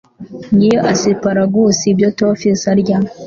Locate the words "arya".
2.71-2.97